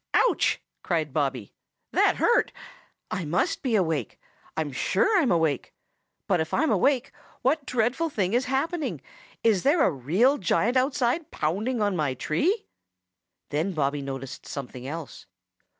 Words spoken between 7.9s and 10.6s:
thing is happening? Is there a real